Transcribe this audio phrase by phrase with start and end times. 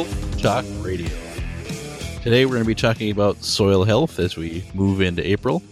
[0.00, 1.10] Welcome Talk Radio.
[2.22, 5.62] Today we're going to be talking about soil health as we move into April.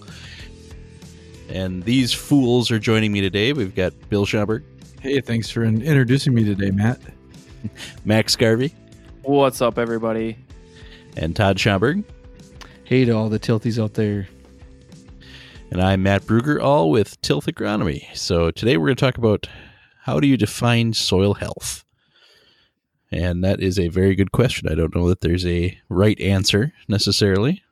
[1.48, 3.54] And these fools are joining me today.
[3.54, 4.64] We've got Bill Schomburg,
[5.00, 7.00] Hey, thanks for introducing me today, Matt.
[8.04, 8.74] Max Garvey,
[9.22, 10.36] What's up, everybody?
[11.16, 12.04] and Todd Schomburg.
[12.84, 14.28] Hey to all the tilties out there.
[15.70, 18.14] And I'm Matt Bruger, all with Tilth Agronomy.
[18.14, 19.46] So today we're going to talk about
[20.02, 21.82] how do you define soil health?
[23.10, 24.68] And that is a very good question.
[24.68, 27.62] I don't know that there's a right answer necessarily.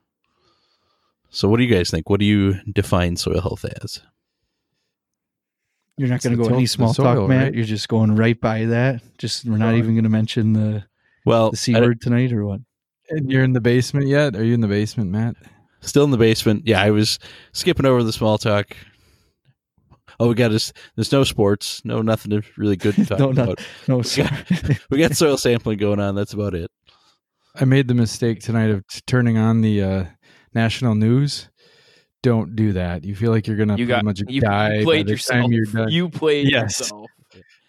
[1.29, 2.09] So what do you guys think?
[2.09, 4.01] What do you define soil health as?
[5.97, 7.43] You're not going to the go any small soil, talk, Matt.
[7.45, 7.53] right?
[7.55, 9.01] You're just going right by that.
[9.17, 10.83] Just we're not even going to mention the
[11.25, 12.61] Well, the c I- word tonight or what?
[13.09, 14.35] And you're in the basement yet?
[14.35, 15.35] Are you in the basement, Matt?
[15.81, 16.63] still in the basement.
[16.67, 17.17] Yeah, I was
[17.53, 18.75] skipping over the small talk.
[20.19, 20.73] Oh, we got us.
[20.95, 23.59] There's no sports, no nothing really good to talk No, not- about.
[23.87, 26.15] No, We got, we got soil sampling going on.
[26.15, 26.71] That's about it.
[27.59, 30.05] I made the mistake tonight of t- turning on the uh,
[30.53, 31.49] national news.
[32.23, 33.03] Don't do that.
[33.03, 35.11] You feel like you're gonna You pretty got much you, die you played by the
[35.11, 35.41] yourself.
[35.41, 35.89] time you're done.
[35.91, 36.79] You played Yes.
[36.79, 37.05] yourself.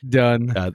[0.08, 0.72] done.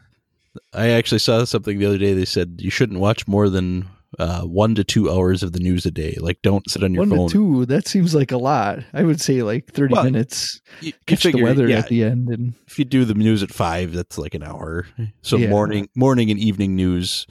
[0.73, 2.13] I actually saw something the other day.
[2.13, 3.87] They said you shouldn't watch more than
[4.19, 6.16] uh, one to two hours of the news a day.
[6.19, 7.28] Like, don't sit on your One phone.
[7.30, 7.66] to two.
[7.66, 8.80] That seems like a lot.
[8.94, 10.61] I would say like 30 Well, minutes.
[10.81, 13.14] You, you Catch figure, the weather yeah, at the end, and if you do the
[13.14, 14.88] news at five, that's like an hour.
[15.22, 15.50] So Yeah.
[15.50, 17.25] morning, morning and evening news,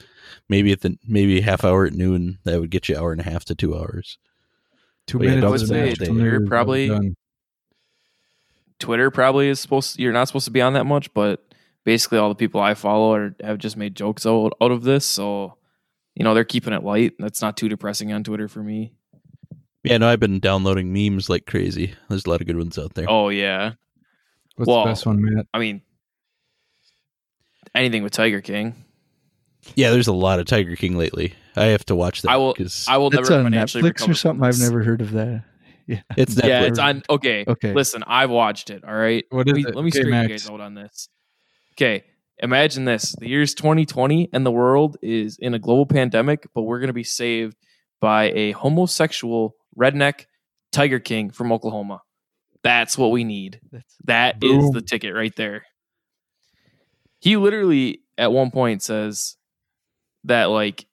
[0.49, 2.39] maybe at the maybe half hour at noon.
[2.43, 4.17] That would get you hour and a half to two hours.
[5.07, 5.45] Two Well, yeah, minutes.
[5.45, 7.15] I would of say national probably- done.
[8.79, 9.97] Twitter probably is supposed.
[9.99, 11.41] you're not supposed to be on that much, but
[11.85, 15.05] basically all the people I follow are have just made jokes out, out of this.
[15.05, 15.55] So
[16.15, 17.13] you know they're keeping it light.
[17.19, 18.93] That's not too depressing on Twitter for me.
[19.83, 21.93] Yeah, no, I've been downloading memes like crazy.
[22.07, 23.09] There's a lot of good ones out there.
[23.09, 23.73] Oh yeah,
[24.55, 25.47] What's Well, the best one, Matt?
[25.53, 25.81] I mean
[27.75, 28.75] anything with Tiger King.
[29.75, 31.33] Yeah, there's a lot of Tiger King lately.
[31.55, 32.31] I have to watch that.
[32.31, 32.55] I will.
[32.87, 34.45] I will that's never on financially Netflix recover or something.
[34.45, 35.43] I've never heard of that.
[35.85, 36.47] Yeah, it's Netflix.
[36.47, 37.03] Yeah, it's on.
[37.09, 37.43] Okay.
[37.45, 37.73] Okay.
[37.73, 38.85] Listen, I've watched it.
[38.85, 39.25] All right.
[39.31, 39.75] What is let me, it?
[39.75, 41.09] Let me Okay, straighten you guys out on this.
[41.73, 42.05] Okay.
[42.39, 46.79] Imagine this: the year's 2020, and the world is in a global pandemic, but we're
[46.79, 47.55] going to be saved
[48.01, 50.25] by a homosexual redneck
[50.71, 52.01] Tiger King from Oklahoma.
[52.63, 53.59] That's what we need.
[54.05, 55.63] That is the ticket right there.
[57.19, 59.37] He literally at one point says
[60.25, 60.85] that like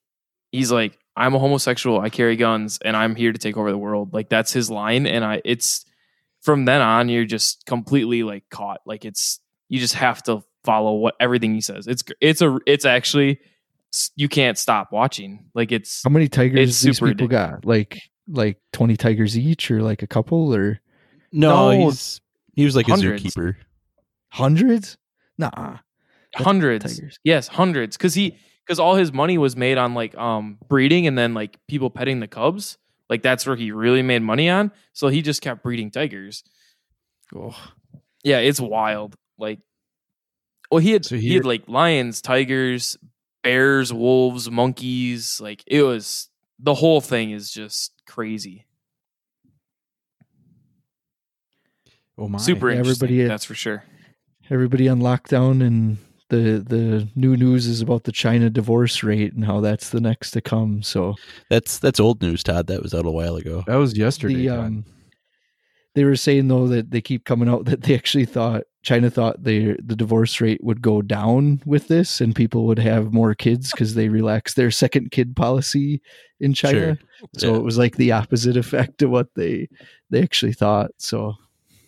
[0.52, 3.78] he's like I'm a homosexual, I carry guns and I'm here to take over the
[3.78, 4.12] world.
[4.12, 5.84] Like that's his line and I it's
[6.42, 8.80] from then on you're just completely like caught.
[8.86, 11.87] Like it's you just have to follow what everything he says.
[11.87, 13.38] It's it's a it's actually
[14.16, 15.47] you can't stop watching.
[15.54, 17.65] Like it's how many tigers It's these super people got?
[17.65, 20.81] Like like 20 tigers each, or like a couple, or
[21.32, 22.20] no, No, he's
[22.54, 23.22] he was like a hundreds.
[23.25, 23.56] zookeeper.
[24.28, 24.97] hundreds?
[25.38, 25.78] Nah,
[26.32, 27.19] That's hundreds tigers.
[27.25, 31.16] yes hundreds because he because all his money was made on like um breeding and
[31.19, 32.76] then like people petting the cubs
[33.09, 36.44] like that's where he really made money on so he just kept breeding tigers
[37.34, 37.56] Oh,
[38.22, 39.60] yeah it's wild like
[40.70, 42.97] well he had So he, he- had like lions tigers
[43.42, 48.66] bears wolves monkeys like it was the whole thing is just crazy
[52.19, 52.38] Oh my!
[52.38, 53.82] super Yeah, interesting everybody- that's for sure
[54.50, 55.97] everybody on lockdown and
[56.28, 60.31] the the new news is about the China divorce rate and how that's the next
[60.32, 60.81] to come.
[60.82, 61.14] So
[61.48, 62.69] That's that's old news, Todd.
[62.69, 63.64] That was out a while ago.
[63.66, 64.34] That was yesterday.
[64.34, 64.58] the Todd.
[64.58, 64.84] um
[65.97, 69.42] they were saying though that they keep coming out that they actually thought China thought
[69.44, 73.70] they the divorce rate would go down with this and people would have more kids
[73.70, 76.00] because they relaxed their second kid policy
[76.41, 76.96] in China.
[77.36, 77.56] So Yeah.
[77.58, 79.69] it was like the opposite effect of what they
[80.08, 80.92] they actually thought.
[80.96, 81.34] So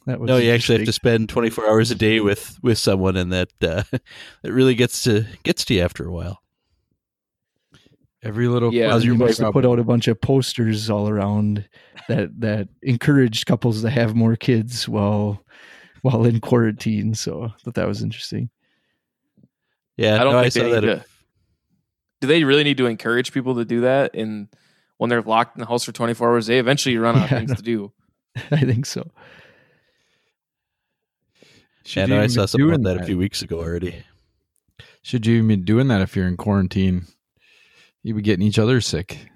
[0.07, 3.17] that was No, you actually have to spend 24 hours a day with with someone,
[3.17, 3.85] and that uh,
[4.43, 6.43] it really gets to gets to you after a while.
[8.23, 8.89] Every little Yeah.
[8.89, 11.69] yeah, you must have put out a bunch of posters all around
[12.09, 15.43] that that encouraged couples to have more kids while
[16.03, 17.15] while in quarantine.
[17.15, 18.51] So I thought that was interesting.
[19.97, 20.81] Yeah, I don't no, I think saw they that.
[20.83, 21.05] need to-
[22.21, 24.47] do they really need to encourage people to do that and
[24.99, 27.39] when they're locked in the house for 24 hours they eventually run out of Yeah,
[27.39, 27.55] things no.
[27.57, 27.93] to do
[28.53, 29.11] I think so.
[31.85, 33.59] Should yeah, you no, I saw be something doing about that a few weeks ago
[33.59, 34.05] already.
[35.03, 37.07] Should you even be doing that if you're in quarantine?
[38.05, 39.27] You'd be getting each other sick.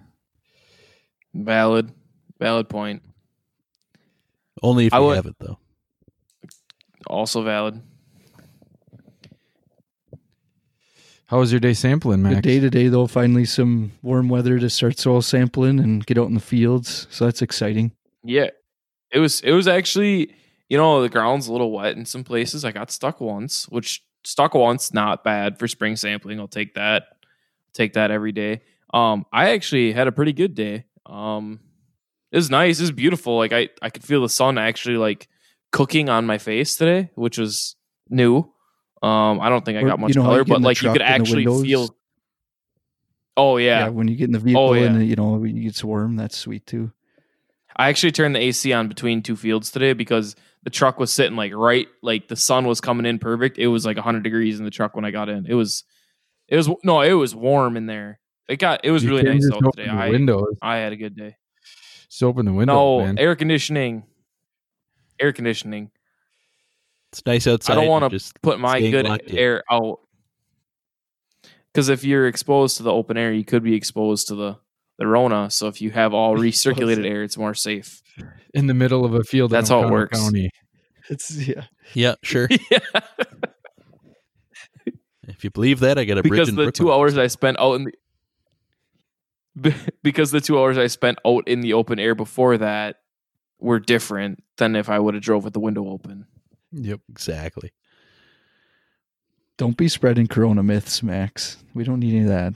[1.34, 1.92] valid
[2.38, 3.02] valid point
[4.62, 5.58] Only if I you would- have it, though.
[7.08, 7.80] Also valid
[11.28, 12.36] How was your day sampling, Max?
[12.36, 13.08] Good day today though.
[13.08, 17.08] Finally some warm weather to start soil sampling and get out in the fields.
[17.10, 17.92] So that's exciting.
[18.22, 18.50] yeah
[19.12, 20.34] it was it was actually
[20.68, 24.02] you know the ground's a little wet in some places i got stuck once which
[24.24, 27.04] stuck once not bad for spring sampling i'll take that
[27.72, 28.62] take that every day.
[28.92, 30.86] Um, I actually had a pretty good day.
[31.04, 31.60] Um,
[32.32, 32.78] it was nice.
[32.80, 33.36] It was beautiful.
[33.36, 35.28] Like I, I could feel the sun actually like
[35.72, 37.76] cooking on my face today, which was
[38.08, 38.38] new.
[39.02, 41.02] Um, I don't think I Or, got much you know color, but like you could
[41.02, 41.94] actually feel.
[43.36, 43.80] Oh Yeah.
[43.84, 43.88] yeah.
[43.88, 44.86] when you get in the vehicle Oh, yeah.
[44.86, 46.92] and you know it gets warm, that's sweet too.
[47.76, 51.36] I actually turned the AC on between two fields today because the truck was sitting
[51.36, 53.58] like right, like the sun was coming in perfect.
[53.58, 55.44] It was like 100 degrees in the truck when I got in.
[55.46, 55.84] It was,
[56.48, 58.18] it was no, it was warm in there.
[58.48, 59.90] It got, it was You really nice open today.
[59.90, 60.56] I, windows.
[60.62, 61.36] I had a good day.
[62.08, 63.18] Just open the window, no man.
[63.18, 64.04] air conditioning,
[65.20, 65.90] air conditioning.
[67.12, 67.72] It's nice outside.
[67.72, 69.38] I don't want to put my good locked in.
[69.38, 70.00] air out
[71.72, 74.58] because if you're exposed to the open air, you could be exposed to the
[74.98, 75.50] the Rona.
[75.50, 78.02] So if you have all recirculated air, it's more safe.
[78.54, 79.50] in the middle of a field.
[79.50, 80.18] That's how it works.
[80.18, 80.50] County.
[81.08, 81.66] It's yeah.
[81.94, 82.48] Yeah, sure.
[82.70, 82.78] yeah.
[85.28, 86.86] if you believe that, I got a bridge because in the Brooklyn.
[86.86, 87.92] two hours I spent out in
[89.54, 92.96] the because the two hours I spent out in the open air before that
[93.60, 96.26] were different than if I would have drove with the window open.
[96.72, 97.00] Yep.
[97.10, 97.72] Exactly.
[99.58, 101.56] Don't be spreading corona myths, Max.
[101.74, 102.54] We don't need any of that.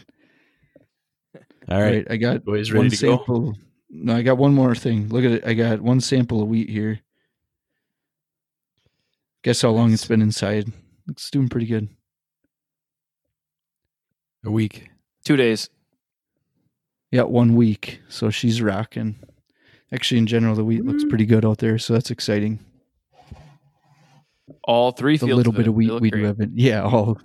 [1.70, 2.06] All right.
[2.10, 3.16] I got Boys ready one to go?
[3.16, 3.54] sample.
[3.90, 5.08] No, I got one more thing.
[5.08, 5.46] Look at it.
[5.46, 7.00] I got one sample of wheat here.
[9.42, 10.70] Guess how long it's been inside?
[11.08, 11.88] It's doing pretty good.
[14.44, 14.90] A week.
[15.24, 15.70] Two days.
[17.10, 18.00] Yeah, one week.
[18.08, 19.16] So she's rocking.
[19.92, 22.60] Actually, in general, the wheat looks pretty good out there, so that's exciting.
[24.64, 25.32] All three The fields.
[25.32, 27.18] A little bit of wheat we do have, in, yeah, all,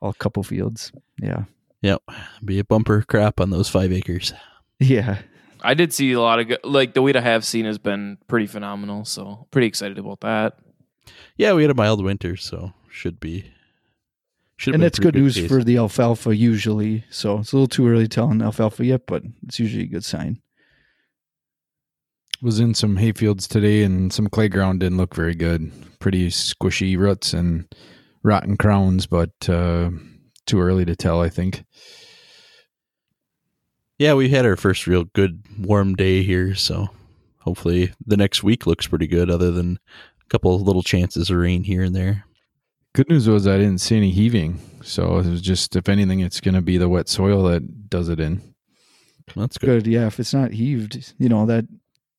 [0.00, 0.92] all couple fields.
[1.20, 1.44] Yeah,
[1.82, 2.02] Yep.
[2.44, 4.32] Be a bumper crop on those five acres.
[4.80, 5.18] yeah.
[5.66, 8.18] I did see a lot of good, like the wheat I have seen has been
[8.26, 9.06] pretty phenomenal.
[9.06, 10.58] So pretty excited about that.
[11.36, 13.50] Yeah, we had a mild winter, so should be.
[14.56, 15.48] Should and be a that's pretty good news case.
[15.48, 17.04] for the alfalfa usually.
[17.10, 19.88] So it's a little too early to tell on alfalfa yet, but it's usually a
[19.88, 20.40] good sign.
[22.44, 25.72] Was in some hay fields today, and some clay ground didn't look very good.
[25.98, 27.66] Pretty squishy roots and
[28.22, 29.88] rotten crowns, but uh,
[30.44, 31.22] too early to tell.
[31.22, 31.64] I think.
[33.98, 36.90] Yeah, we had our first real good warm day here, so
[37.38, 39.30] hopefully the next week looks pretty good.
[39.30, 39.78] Other than
[40.20, 42.26] a couple of little chances of rain here and there.
[42.94, 46.42] Good news was I didn't see any heaving, so it was just if anything, it's
[46.42, 48.42] going to be the wet soil that does it in.
[49.34, 49.84] That's good.
[49.84, 50.08] Good, yeah.
[50.08, 51.64] If it's not heaved, you know that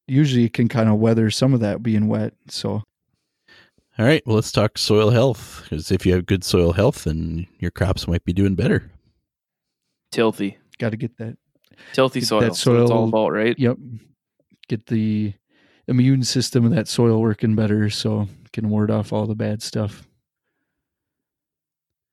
[0.08, 2.34] usually it can kind of weather some of that being wet.
[2.48, 2.84] So
[3.98, 5.62] All right, well, let's talk soil health.
[5.64, 8.92] Because if you have good soil health, then your crops might be doing better.
[10.14, 11.38] Tilthy, got to get that.
[11.94, 12.40] tilthy Get soil.
[12.42, 13.58] that That's what it's all about, right?
[13.58, 13.78] Yep,
[14.68, 15.34] get the
[15.88, 19.62] immune system of that soil working better, so it can ward off all the bad
[19.62, 20.08] stuff.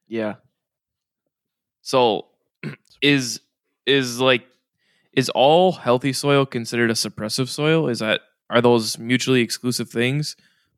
[0.08, 0.34] Yeah.
[1.80, 2.26] So
[3.02, 3.40] is
[3.86, 4.44] is like
[5.12, 7.88] is all healthy soil considered a suppressive soil?
[7.88, 8.20] Is that
[8.50, 10.36] are those mutually exclusive things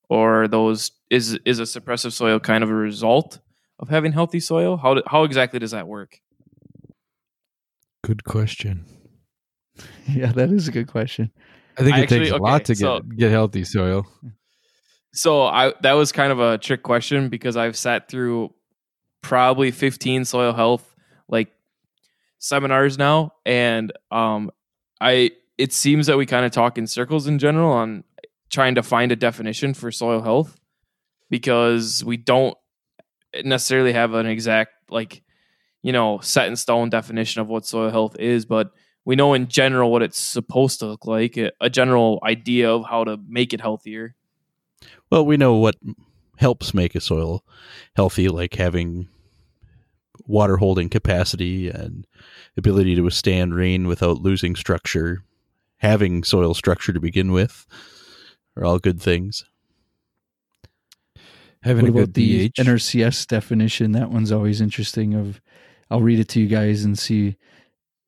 [0.09, 3.41] or are those is is a suppressive soil kind of a result
[3.79, 4.77] of having healthy soil?
[4.77, 6.21] How do, how exactly does that work?
[8.03, 8.87] Good question.
[10.07, 11.33] Yeah, that is a good question.
[11.79, 14.07] I think I it actually- takes a okay, lot to get get healthy soil.
[15.13, 18.53] So I that was kind of a trick question because I've sat through
[19.23, 20.95] probably 15 soil health
[21.29, 21.49] like
[22.45, 24.51] seminars now and um
[25.01, 28.05] I it seems that we kind of talk in circles in general on
[28.51, 30.59] trying to find a definition for soil health
[31.31, 32.57] because we don't
[33.45, 35.23] necessarily have an exact like
[35.83, 38.73] you know set in stone definition of what soil health is but
[39.05, 42.85] we know in general what it's supposed to look like a, a general idea of
[42.89, 44.15] how to make it healthier.
[45.11, 45.77] Well, we know what
[46.39, 47.45] helps make a soil
[47.97, 49.09] healthy, like having
[50.27, 52.07] water holding capacity and
[52.57, 55.23] ability to withstand rain without losing structure,
[55.79, 57.67] having soil structure to begin with,
[58.57, 59.45] are all good things.
[61.63, 62.57] Having what a good about the pH.
[62.57, 63.93] NRCS definition?
[63.93, 65.15] That one's always interesting.
[65.15, 65.41] Of
[65.91, 67.37] I'll read it to you guys and see.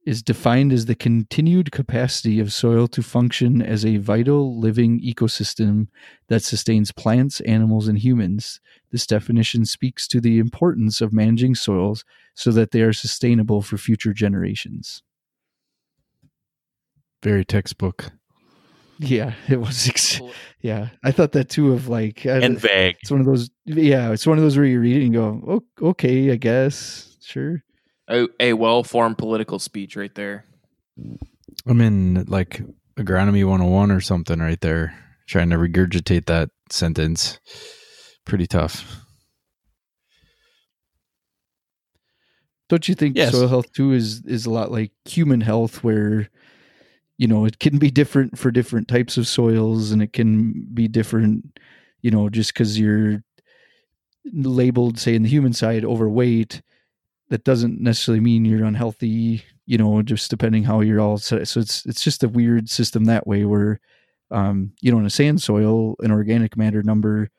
[0.07, 5.89] Is defined as the continued capacity of soil to function as a vital living ecosystem
[6.29, 8.61] that sustains plants, animals, and humans.
[8.93, 13.77] This definition speaks to the importance of managing soils so that they are sustainable for
[13.79, 15.03] future generations.
[17.25, 18.13] Very textbook.
[19.01, 19.89] Yeah, it was.
[19.89, 20.21] Ex-
[20.61, 21.73] yeah, I thought that too.
[21.73, 22.97] Of like, uh, And vague.
[23.03, 23.51] it's one of those.
[23.65, 25.43] Yeah, it's one of those where you read it and go,
[25.83, 27.65] "Oh, okay, I guess, sure."
[28.09, 30.45] A, a well-formed political speech right there.
[31.67, 32.63] I'm in like
[32.99, 34.97] agronomy 101 or something right there,
[35.27, 37.39] trying to regurgitate that sentence.
[38.25, 39.03] Pretty tough.
[42.69, 43.33] Don't you think Yes.
[43.33, 46.29] soil health too is is a lot like human health, where
[47.17, 50.89] you know it can be different for different types of soils, and it can be
[50.89, 51.59] different,
[52.03, 53.23] you know, just because you're
[54.33, 56.63] labeled, say, in the human side, overweight.
[57.29, 61.49] That doesn't necessarily mean you're unhealthy, you know, just depending how you're all set.
[61.49, 63.81] So it's it's just a weird system that way, where
[64.31, 67.31] um, you know, in a sand soil, an organic matter number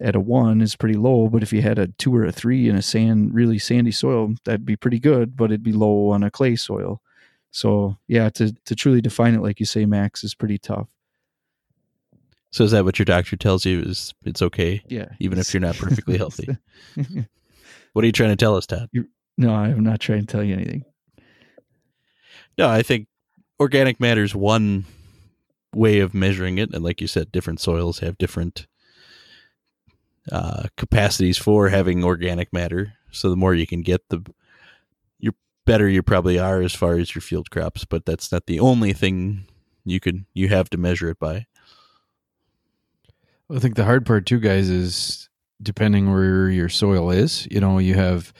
[0.00, 2.68] at a one is pretty low, but if you had a two or a three
[2.68, 6.22] in a sand, really sandy soil, that'd be pretty good, but it'd be low on
[6.22, 7.02] a clay soil.
[7.50, 10.88] So yeah, to to truly define it, like you say, Max, is pretty tough.
[12.52, 13.80] So is that what your doctor tells you?
[13.80, 16.48] Is it's okay, Yeah, even if you're not perfectly healthy?
[17.92, 18.88] What are you trying to tell us, Todd?
[19.40, 20.84] No, I'm not trying to tell you anything.
[22.58, 23.08] No, I think
[23.58, 24.84] organic matter is one
[25.74, 28.66] way of measuring it, and like you said, different soils have different
[30.30, 32.92] uh, capacities for having organic matter.
[33.12, 34.22] So the more you can get, the
[35.18, 35.32] you're
[35.64, 37.86] better you probably are as far as your field crops.
[37.86, 39.46] But that's not the only thing
[39.86, 41.46] you could you have to measure it by.
[43.50, 45.30] I think the hard part too, guys, is
[45.62, 47.48] depending where your soil is.
[47.50, 48.34] You know, you have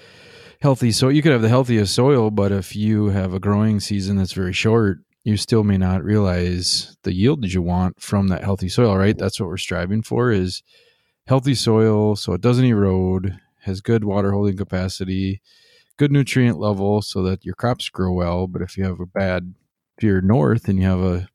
[0.61, 4.17] healthy so you could have the healthiest soil, but if you have a growing season
[4.17, 8.45] that's very short, you still may not realize the yield that you want from that
[8.45, 9.17] healthy soil, right?
[9.17, 10.63] That's what we're striving for is
[11.27, 15.41] healthy soil so it doesn't erode, has good water holding capacity,
[15.97, 18.47] good nutrient level so that your crops grow well.
[18.47, 19.55] But if you have a bad
[19.99, 21.29] if you're north and you have a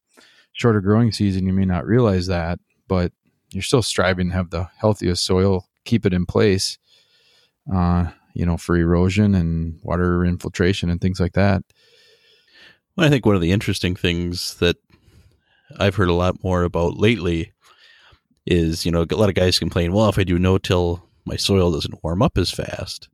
[0.53, 3.11] shorter growing season, you may not realize that, but
[3.51, 6.79] you're still striving to have the healthiest soil, keep it in place,
[7.71, 11.63] uh, you know, for erosion and water infiltration and things like that.
[12.95, 14.75] Well, I think one of the interesting things that
[15.79, 17.53] I've heard a lot more about lately
[18.45, 21.37] is, you know, a lot of guys complain, well, if I do no till, my
[21.37, 23.09] soil doesn't warm up as fast.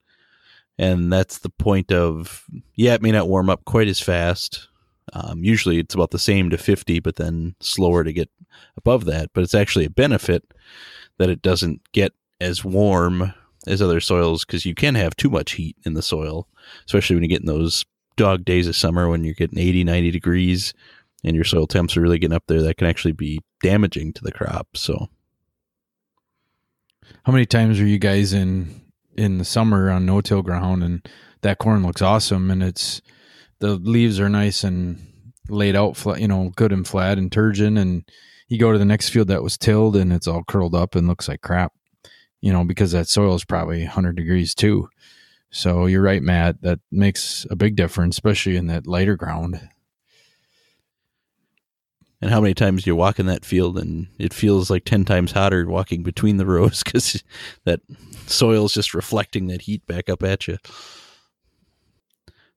[0.77, 2.43] And that's the point of,
[2.75, 4.67] yeah, it may not warm up quite as fast.
[5.13, 8.29] Um, usually it's about the same to 50, but then slower to get
[8.75, 9.29] above that.
[9.33, 10.43] But it's actually a benefit
[11.19, 13.33] that it doesn't get as warm
[13.67, 16.47] as other soils because you can have too much heat in the soil,
[16.85, 17.85] especially when you get in those
[18.17, 20.73] dog days of summer when you're getting 80, 90 degrees
[21.23, 22.61] and your soil temps are really getting up there.
[22.61, 24.67] That can actually be damaging to the crop.
[24.75, 25.07] So,
[27.23, 28.81] How many times are you guys in
[29.15, 31.07] in the summer on no till ground and
[31.41, 33.01] that corn looks awesome and it's
[33.59, 34.99] the leaves are nice and
[35.49, 38.09] laid out flat, you know, good and flat and turgid and
[38.47, 41.07] you go to the next field that was tilled and it's all curled up and
[41.07, 41.73] looks like crap.
[42.41, 44.89] You know, because that soil is probably 100 degrees too.
[45.51, 46.61] So you're right, Matt.
[46.61, 49.59] That makes a big difference, especially in that lighter ground.
[52.21, 55.31] and how many times you walk in that field and it feels like 10 times
[55.31, 57.23] hotter walking between the rows because
[57.65, 57.81] that
[58.27, 60.57] soil is just reflecting that heat back up at you.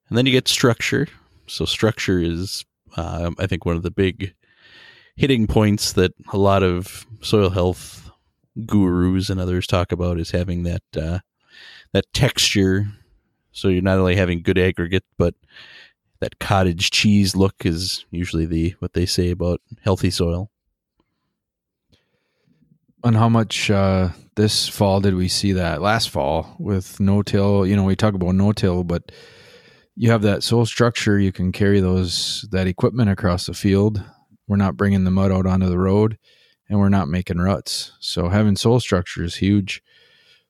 [0.09, 1.09] And then you get structure.
[1.47, 2.65] So, structure is,
[2.97, 4.35] uh, I think, one of the big
[5.17, 8.04] hitting points that a lot of soil health
[8.67, 11.19] gurus and others talk about is having that uh,
[11.93, 12.87] that texture.
[13.53, 15.35] So you're not only having good aggregate, but
[16.21, 20.51] that cottage cheese look is usually the what they say about healthy soil.
[23.05, 27.67] And how much uh, this fall did we see that last fall with no till?
[27.67, 29.13] You know, we talk about no till, but
[29.95, 31.19] you have that soil structure.
[31.19, 34.03] You can carry those that equipment across the field.
[34.49, 36.19] We're not bringing the mud out onto the road,
[36.69, 37.93] and we're not making ruts.
[38.01, 39.83] So having soil structure is huge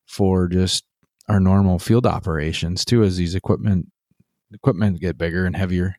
[0.06, 0.84] for just
[1.28, 3.02] our normal field operations too.
[3.02, 3.90] As these equipment
[4.52, 5.96] equipment get bigger and heavier.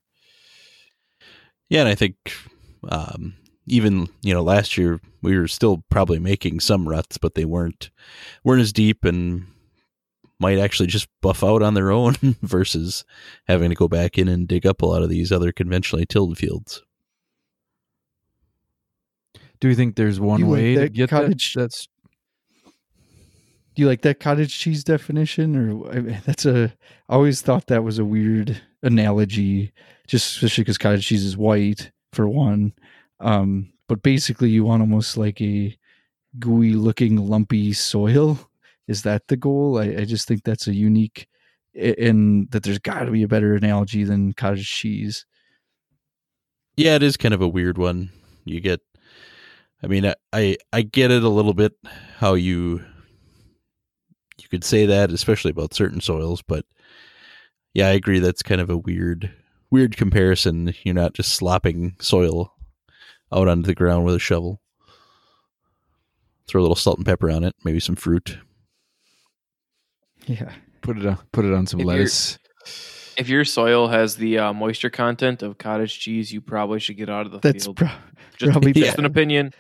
[1.70, 2.16] Yeah, and I think
[2.90, 3.36] um,
[3.68, 7.90] even you know last year we were still probably making some ruts, but they weren't
[8.44, 9.48] weren't as deep and
[10.40, 13.06] might actually just buff out on their own versus
[13.48, 16.38] having to go back in and dig up a lot of these other conventionally tilled
[16.38, 16.84] fields.
[19.60, 21.62] Do you think there's one You like way to get cottage- that?
[21.62, 21.88] That's
[22.66, 26.74] Do you like that cottage cheese definition, or I mean, that's a?
[27.10, 29.74] I always thought that was a weird analogy,
[30.08, 32.74] just especially because cottage cheese is white for one.
[33.20, 35.78] Um, but basically, you want almost like a
[36.40, 38.40] gooey looking lumpy soil.
[38.88, 39.80] Is that the goal?
[39.80, 41.28] I, I just think that's a unique,
[41.74, 45.26] and that there's got to be a better analogy than cottage cheese.
[46.78, 48.12] Yeah, it is kind of a weird one.
[48.44, 48.82] You get,
[49.86, 51.74] I mean, I I, I get it a little bit
[52.18, 52.84] how you
[54.42, 56.66] you could say that, especially about certain soils, but
[57.76, 59.32] yeah, I agree that's kind of a weird
[59.70, 60.74] weird comparison.
[60.84, 62.52] You're not just slopping soil
[63.32, 64.60] out onto the ground with a shovel.
[66.48, 68.40] Throw a little salt and pepper on it, maybe some fruit.
[70.26, 70.52] Yeah,
[70.82, 72.40] put it on put it on some If lettuce.
[73.18, 77.10] If your soil has the uh, moisture content of cottage cheese, you probably should get
[77.10, 77.78] out of the That's field.
[77.78, 77.90] pro-
[78.38, 79.00] just, probably just bad.
[79.00, 79.54] an opinion.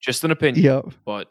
[0.00, 0.64] Just an opinion.
[0.64, 0.80] yeah.
[1.04, 1.30] But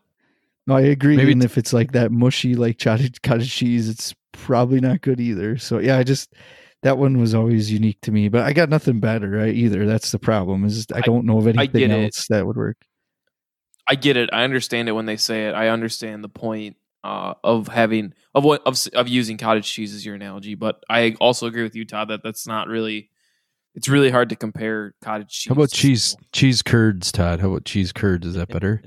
[0.67, 1.17] No, I agree.
[1.17, 5.19] Maybe and if it's like that mushy, like cottage cottage cheese, it's probably not good
[5.19, 5.57] either.
[5.57, 6.33] So yeah, I just
[6.81, 8.29] that one was always unique to me.
[8.29, 9.85] But I got nothing better right, either.
[9.85, 10.65] That's the problem.
[10.65, 12.77] Is I don't know of anything else that would work.
[13.87, 14.29] I get it.
[14.31, 15.53] I understand it when they say it.
[15.53, 20.05] I understand the point uh, of having of what of, of using cottage cheese as
[20.05, 20.55] your analogy.
[20.55, 23.09] But I also agree with you, Todd, that that's not really.
[23.75, 25.49] It's really hard to compare cottage cheese.
[25.49, 26.19] How about cheese soil.
[26.33, 27.39] cheese curds, Todd?
[27.39, 28.25] How about cheese curds?
[28.27, 28.81] Is that better?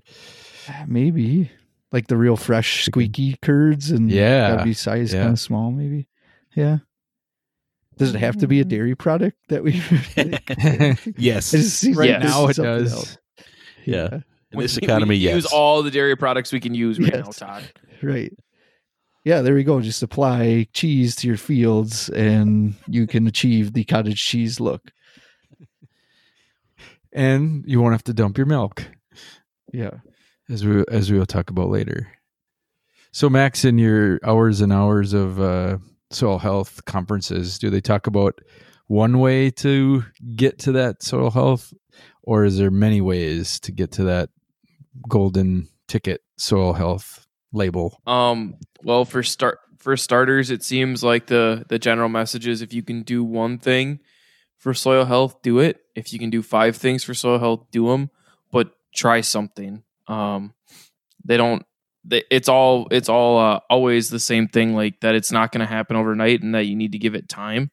[0.68, 1.50] Ah, Maybe
[1.92, 5.22] like the real fresh, squeaky curds, and Yeah, that'd be size yeah.
[5.22, 5.70] kind of small.
[5.70, 6.08] Maybe,
[6.54, 6.78] yeah.
[7.98, 9.72] Does it have to be a dairy product that we?
[11.16, 11.52] Yes.
[11.84, 12.92] It Right like this now it does.
[12.92, 13.18] else.
[13.84, 14.08] Yeah.
[14.50, 15.34] In We- this we economy, yes.
[15.36, 17.40] Use all the dairy products we can use right Yes.
[17.40, 17.64] now, Todd.
[18.02, 18.32] Right.
[19.24, 19.80] Yeah, there we go.
[19.80, 24.90] Just apply cheese to your fields and you can achieve the cottage cheese look.
[27.12, 28.84] and you won't have to dump your milk,
[29.72, 29.98] Yeah.
[30.48, 32.10] as we as we will talk about later.
[33.12, 35.78] So, Max, in your hours and hours of uh,
[36.10, 38.40] soil health conferences, do they talk about
[38.86, 41.74] one way to get to that soil health,
[42.22, 44.30] or is there many ways to get to that
[45.08, 48.00] golden ticket soil health label?
[48.06, 48.56] Um.
[48.82, 52.82] Well, for start for starters, it seems like the the general message is if you
[52.82, 54.00] can do one thing
[54.58, 55.80] for soil health, do it.
[55.94, 58.10] If you can do five things for soil health, do them.
[58.50, 59.82] But try something.
[60.06, 60.54] Um,
[61.24, 61.64] they don't.
[62.04, 62.88] They, it's all.
[62.90, 64.74] It's all uh, always the same thing.
[64.74, 67.28] Like that, it's not going to happen overnight, and that you need to give it
[67.28, 67.70] time.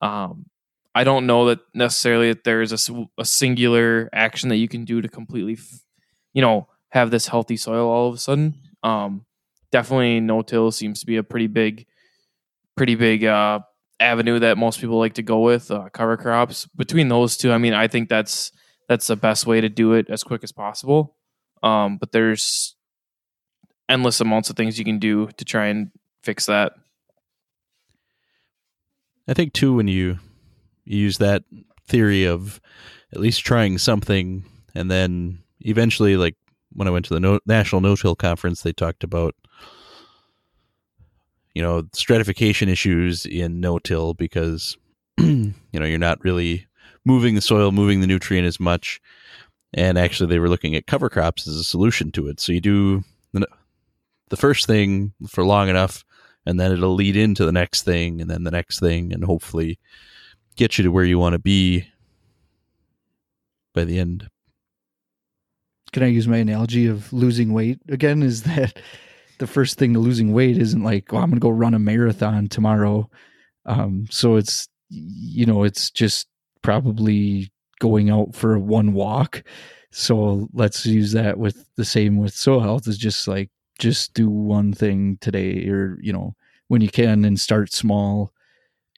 [0.00, 0.46] Um,
[0.94, 4.86] I don't know that necessarily that there is a, a singular action that you can
[4.86, 5.58] do to completely,
[6.32, 8.54] you know, have this healthy soil all of a sudden.
[8.82, 9.24] Um,
[9.70, 11.86] definitely no till seems to be a pretty big
[12.76, 13.60] pretty big uh
[13.98, 16.66] avenue that most people like to go with uh, cover crops.
[16.76, 18.52] Between those two i mean i think that's
[18.88, 21.16] that's the best way to do it as quick as possible.
[21.62, 22.76] Um but there's
[23.88, 25.90] endless amounts of things you can do to try and
[26.22, 26.72] fix that.
[29.28, 30.18] I think too when you,
[30.84, 31.44] you use that
[31.86, 32.60] theory of
[33.12, 36.36] at least trying something, and then eventually, like
[36.76, 39.34] when I went to the no- National No Till Conference, they talked about
[41.54, 44.76] you know stratification issues in no till because
[45.18, 46.66] you know you're not really
[47.04, 49.00] moving the soil, moving the nutrient as much,
[49.72, 52.40] and actually they were looking at cover crops as a solution to it.
[52.40, 53.46] So you do the,
[54.28, 56.04] the first thing for long enough
[56.46, 59.78] and then it'll lead into the next thing and then the next thing and hopefully
[60.54, 61.88] get you to where you want to be
[63.74, 64.30] by the end
[65.96, 68.22] Can I use my analogy of losing weight again?
[68.22, 68.78] Is that
[69.38, 71.78] the first thing to losing weight isn't like, oh, I'm going to go run a
[71.78, 73.08] marathon tomorrow.
[73.64, 76.26] Um, so it's, you know, it's just
[76.60, 79.42] probably going out for one walk.
[79.90, 84.28] So let's use that with the same with soil health is just like, just do
[84.28, 86.34] one thing today or, you know,
[86.68, 88.34] when you can and start small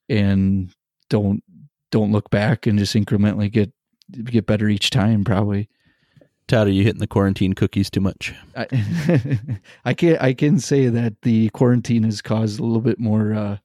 [0.09, 0.75] and
[1.11, 1.45] don't,
[1.93, 3.73] don't look back and just incrementally get,
[4.25, 5.69] get better each time probably.
[6.49, 8.67] Todd are you hitting the quarantine cookies too much I,
[9.85, 13.59] I can I can say that the quarantine has caused a little bit more uh,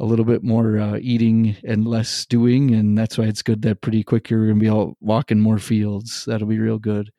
[0.00, 3.80] a little bit more uh, eating and less doing, and that's why it's good that
[3.80, 6.24] pretty quick you're gonna be out walking more fields.
[6.24, 7.10] That'll be real good.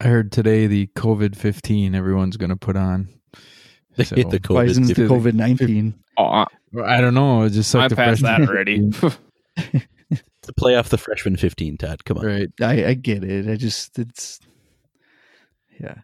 [0.00, 3.08] I heard today the COVID fifteen everyone's going to put on.
[3.96, 5.08] They So- hit the Why isn't it COVID.
[5.08, 5.94] COVID nineteen?
[6.18, 6.46] oh, I,
[6.82, 7.42] I don't know.
[7.42, 8.90] It's just like i'm the that already
[10.50, 12.48] to play off the freshman 15 todd come on right?
[12.60, 13.48] I, I get it.
[13.48, 14.40] I just it's
[15.80, 15.94] yeah.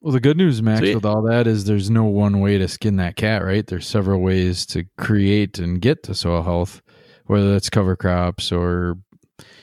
[0.00, 0.94] Well, the good news, Max, So, yeah.
[0.94, 3.66] with all that is there's no one way to skin that cat, right?
[3.66, 6.80] There's several ways to create and get to soil health,
[7.26, 8.94] whether that's cover crops or,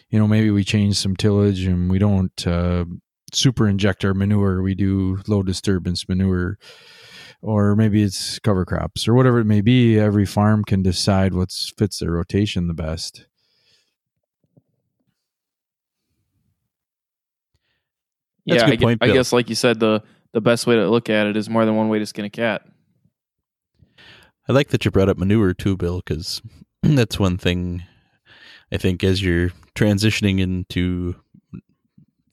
[0.09, 2.83] you know, maybe we change some tillage and we don't uh,
[3.33, 4.61] super inject our manure.
[4.61, 6.57] We do low disturbance manure,
[7.45, 9.99] or maybe it's cover crops or whatever it may be.
[9.99, 13.27] Every farm can decide what fits their rotation the best.
[18.47, 19.15] That's a yeah good I, gue- point, I Bill.
[19.15, 20.03] guess like you said the
[20.33, 22.29] the best way to look at it is more than one way to skin a
[22.29, 22.63] cat
[24.47, 26.41] I like that you brought up manure too, Bill, because
[26.83, 27.83] that's one thing
[28.71, 31.15] I think as you're transitioning into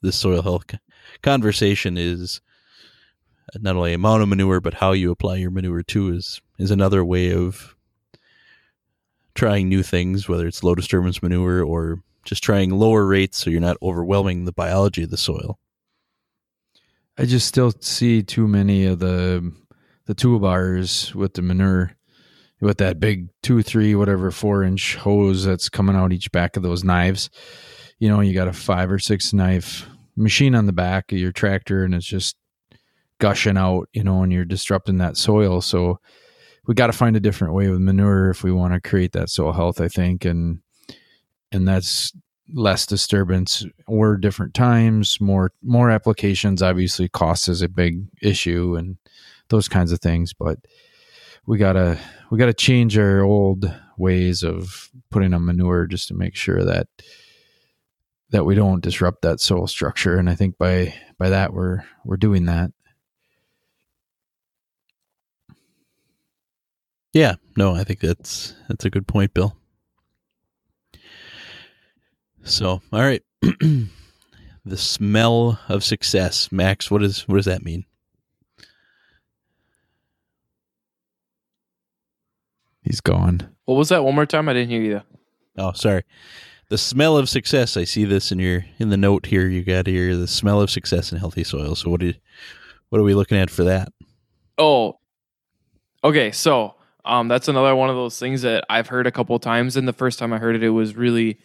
[0.02, 0.64] this soil health
[1.22, 2.40] conversation is
[3.58, 7.04] not only amount of manure, but how you apply your manure too is is another
[7.04, 7.74] way of
[9.34, 13.60] trying new things, whether it's low disturbance manure or just trying lower rates so you're
[13.60, 15.58] not overwhelming the biology of the soil.
[17.18, 19.52] I just still see too many of the
[20.06, 21.96] the the toolbars with the manure
[22.60, 26.62] with that big two, three, whatever, four inch hose that's coming out each back of
[26.62, 27.28] those knives.
[27.98, 31.32] You know, you got a five or six knife machine on the back of your
[31.32, 32.36] tractor and it's just
[33.22, 35.60] gushing out, you know, and you're disrupting that soil.
[35.60, 36.00] So
[36.66, 39.30] we got to find a different way with manure if we want to create that
[39.30, 40.24] soil health, I think.
[40.24, 40.58] And,
[41.52, 42.12] and that's
[42.52, 46.62] less disturbance or different times, more, more applications.
[46.62, 48.96] Obviously cost is a big issue and
[49.50, 50.58] those kinds of things, but
[51.46, 52.00] we gotta,
[52.32, 56.88] we gotta change our old ways of putting on manure just to make sure that,
[58.30, 60.16] that we don't disrupt that soil structure.
[60.16, 62.72] And I think by, by that, we're, we're doing that.
[67.12, 69.56] Yeah, no, I think that's that's a good point, Bill.
[72.44, 73.22] So, all right.
[74.64, 76.50] the smell of success.
[76.50, 77.84] Max, what is what does that mean?
[82.82, 83.54] He's gone.
[83.64, 84.04] What was that?
[84.04, 84.48] One more time.
[84.48, 85.02] I didn't hear you.
[85.56, 86.02] Oh, sorry.
[86.68, 87.76] The smell of success.
[87.76, 89.48] I see this in your in the note here.
[89.48, 91.74] You got here the smell of success in healthy soil.
[91.74, 92.14] So what do
[92.88, 93.92] what are we looking at for that?
[94.58, 94.98] Oh,
[96.02, 96.32] okay.
[96.32, 99.76] So um, that's another one of those things that I've heard a couple times.
[99.76, 101.38] And the first time I heard it, it was really,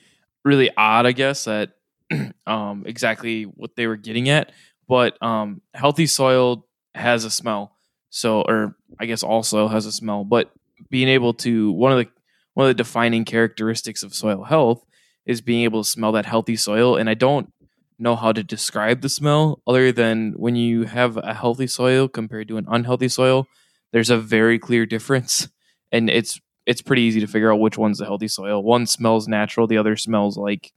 [0.46, 1.06] really odd.
[1.06, 1.72] I guess that
[2.48, 4.52] um, exactly what they were getting at.
[4.88, 6.66] But um, healthy soil
[6.96, 7.74] has a smell.
[8.10, 10.24] So, or I guess all soil has a smell.
[10.24, 10.52] But
[10.90, 12.08] being able to one of the
[12.54, 14.84] one of the defining characteristics of soil health
[15.28, 16.96] is being able to smell that healthy soil.
[16.96, 17.52] And I don't
[18.00, 22.48] know how to describe the smell other than when you have a healthy soil compared
[22.48, 23.48] to an unhealthy soil,
[23.92, 25.48] there's a very clear difference.
[25.92, 28.62] And it's it's pretty easy to figure out which one's the healthy soil.
[28.62, 30.74] One smells natural, the other smells like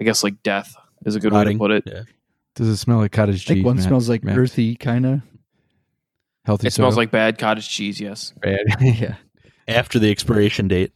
[0.00, 0.74] I guess like death
[1.04, 1.58] is a good Rotting.
[1.58, 1.94] way to put it.
[1.94, 2.02] Yeah.
[2.54, 3.64] Does it smell like cottage I think cheese?
[3.64, 3.84] one Matt?
[3.84, 4.38] smells like Matt?
[4.38, 5.20] earthy, kind of.
[6.46, 8.32] Healthy It smells like bad cottage cheese, yes.
[8.40, 8.60] bad.
[8.80, 9.16] yeah.
[9.68, 10.92] After the expiration date.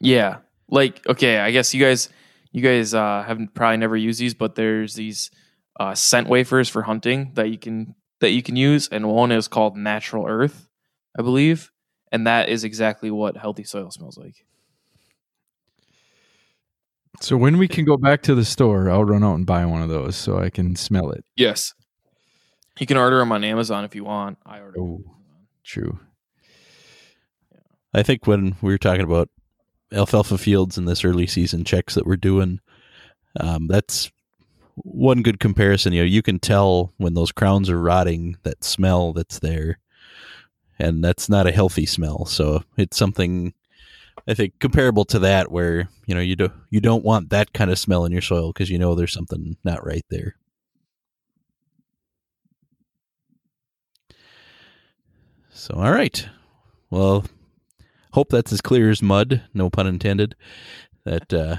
[0.00, 0.38] Yeah.
[0.70, 2.08] Like, okay, I guess you guys
[2.52, 5.30] you guys uh haven't probably never used these, but there's these
[5.78, 9.48] uh scent wafers for hunting that you can that you can use, and one is
[9.48, 10.68] called natural earth,
[11.18, 11.70] I believe.
[12.10, 14.44] And that is exactly what healthy soil smells like.
[17.20, 19.82] so when we can go back to the store, I'll run out and buy one
[19.82, 21.24] of those so I can smell it.
[21.36, 21.74] Yes.
[22.78, 24.38] You can order them on Amazon if you want.
[24.46, 24.80] I order.
[24.80, 25.02] Oh,
[25.64, 25.98] true.
[27.92, 29.28] I think when we were talking about
[29.92, 32.60] alfalfa fields in this early season checks that we're doing,
[33.40, 34.10] um, that's
[34.84, 35.92] one good comparison.
[35.92, 39.78] You know, you can tell when those crowns are rotting, that smell that's there,
[40.78, 42.24] and that's not a healthy smell.
[42.26, 43.54] So it's something
[44.26, 47.70] I think comparable to that, where you know you do you don't want that kind
[47.70, 50.36] of smell in your soil because you know there's something not right there.
[55.50, 56.28] So all right,
[56.90, 57.24] well,
[58.12, 59.42] hope that's as clear as mud.
[59.54, 60.34] No pun intended.
[61.04, 61.56] That uh,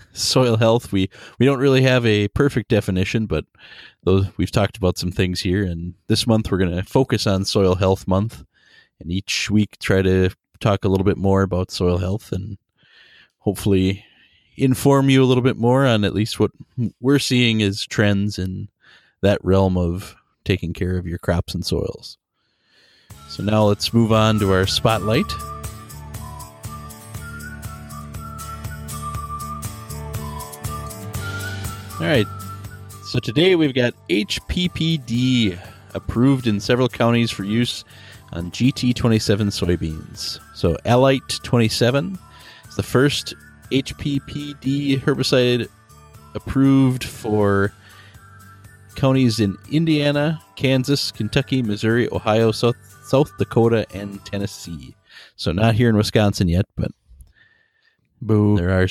[0.12, 0.92] soil health.
[0.92, 3.44] We we don't really have a perfect definition, but
[4.04, 5.64] those we've talked about some things here.
[5.64, 8.44] And this month we're going to focus on soil health month,
[9.00, 12.56] and each week try to talk a little bit more about soil health and
[13.38, 14.04] hopefully
[14.56, 16.52] inform you a little bit more on at least what
[17.00, 18.68] we're seeing as trends in
[19.22, 22.18] that realm of taking care of your crops and soils.
[23.28, 25.32] So now let's move on to our spotlight.
[32.02, 32.26] All right.
[33.04, 35.56] So today we've got HPPD
[35.94, 37.84] approved in several counties for use
[38.32, 40.40] on GT27 soybeans.
[40.52, 42.18] So Alite 27
[42.68, 43.34] is the first
[43.70, 45.68] HPPD herbicide
[46.34, 47.72] approved for
[48.96, 54.96] counties in Indiana, Kansas, Kentucky, Missouri, Ohio, South, South Dakota, and Tennessee.
[55.36, 56.90] So not here in Wisconsin yet, but
[58.20, 58.56] Boo.
[58.56, 58.88] there are.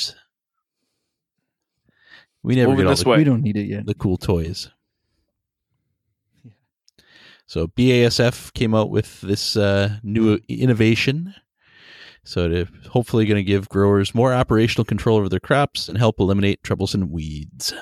[2.41, 3.17] S- We never Moving get all this the, way.
[3.17, 3.85] We don't need it yet.
[3.85, 4.69] the cool toys.
[6.43, 6.51] Yeah.
[7.45, 11.35] So BASF came out with this uh, new innovation.
[12.23, 16.19] So to hopefully going to give growers more operational control over their crops and help
[16.19, 17.73] eliminate troublesome weeds.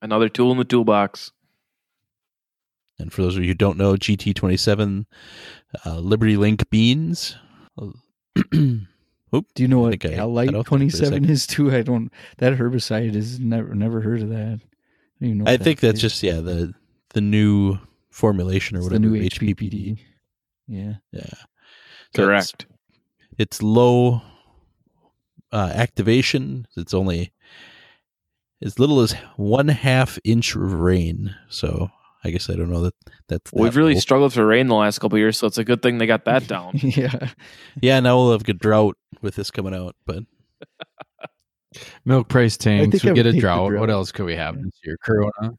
[0.00, 1.32] Another tool in the toolbox.
[3.00, 5.04] And for those of you who don't know, GT27
[5.84, 7.36] uh, Liberty Link beans.
[9.32, 11.30] Do you know what think I cut Alite off there for a twenty seven second.
[11.30, 11.72] is too?
[11.74, 12.12] I don't.
[12.38, 14.36] That herbicide is never never heard of that.
[14.36, 14.60] I, don't
[15.20, 16.02] even know I what think that's is.
[16.02, 16.72] just yeah the
[17.14, 17.78] the new
[18.10, 19.54] formulation or It's whatever the new HPPD.
[19.54, 19.98] HPPD.
[20.66, 20.94] Yeah.
[21.12, 21.30] Yeah,
[22.14, 22.66] So Correct.
[23.38, 24.20] it's low
[25.52, 26.66] uh, activation.
[26.76, 27.32] It's only
[28.62, 31.34] as little as one half inch of rain.
[31.48, 31.90] So
[32.24, 32.94] I guess I don't know that
[33.28, 34.02] that's We've really old.
[34.02, 36.24] struggled for rain the last couple of years, so it's a good thing they got
[36.26, 36.72] that down.
[36.82, 37.30] yeah.
[37.80, 38.00] yeah.
[38.00, 40.24] Now we'll have a drought with this coming out, but
[42.04, 43.04] Milk price tanks.
[43.04, 43.74] We I get a take drought.
[43.74, 44.96] What else could we have this year?
[45.02, 45.54] Corona.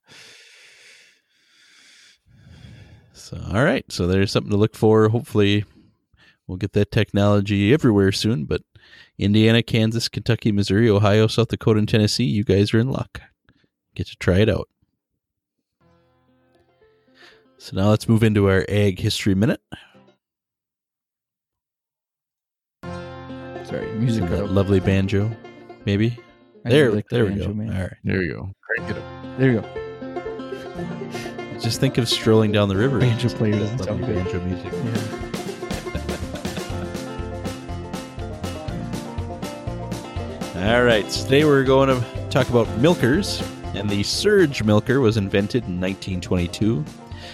[3.13, 3.85] so all right.
[3.91, 5.09] So there's something to look for.
[5.09, 5.65] Hopefully,
[6.47, 8.45] we'll get that technology everywhere soon.
[8.45, 8.61] But
[9.17, 13.21] Indiana, Kansas, Kentucky, Missouri, Ohio, South Dakota, and Tennessee, you guys are in luck.
[13.95, 14.67] Get to try it out.
[17.57, 19.61] So now let's move into our ag history minute.
[23.69, 24.23] Sorry, music.
[24.23, 24.49] Cut that out.
[24.51, 25.29] lovely banjo,
[25.85, 26.17] maybe.
[26.65, 27.53] I do There, like the there we banjo, go.
[27.53, 27.73] man.
[27.75, 27.93] All right.
[28.03, 28.51] There you go.
[28.63, 29.37] Crank it up.
[29.37, 29.67] There you go.
[31.59, 32.99] Just think of strolling down the river.
[32.99, 34.15] Banjo player doesn't lovely sound good.
[34.23, 34.73] banjo music.
[34.73, 35.25] Yeah.
[40.55, 43.41] All right, so today we're going to talk about milkers,
[43.75, 46.83] and the surge milker was invented in 1922.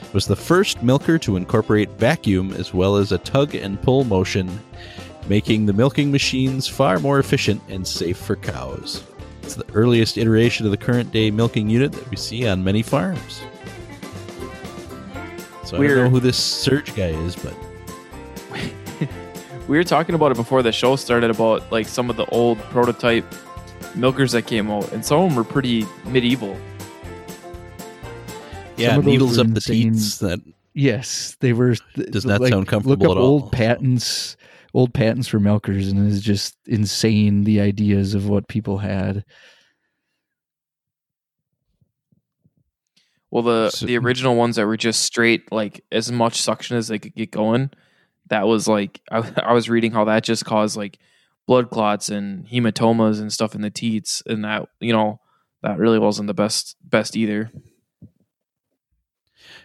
[0.04, 4.04] It was the first milker to incorporate vacuum as well as a tug and pull
[4.04, 4.48] motion,
[5.28, 9.04] making the milking machines far more efficient and safe for cows.
[9.44, 12.82] It's the earliest iteration of the current day milking unit that we see on many
[12.82, 13.42] farms.
[15.66, 17.54] So I don't know who this surge guy is, but
[19.68, 22.60] we were talking about it before the show started about like some of the old
[22.60, 23.26] prototype
[23.96, 26.56] milkers that came out, and some of them were pretty medieval.
[28.78, 29.94] yeah, Some needles were up the insane.
[29.94, 30.18] teats.
[30.20, 30.40] That
[30.74, 31.76] Yes, they were.
[31.96, 33.26] th- Does not like, sound comfortable Look up at all.
[33.28, 34.36] old patents,
[34.76, 39.24] old patents for milkers, and it's just insane the ideas of what people had.
[43.32, 46.88] Well, the So- the original ones that were just straight, like as much suction as
[46.88, 47.70] they could get going,
[48.28, 51.00] that was like I, I was reading how that just caused like
[51.48, 55.20] blood clots and hematomas and stuff in the teats, and that you know
[55.64, 57.52] that really wasn't the best best either.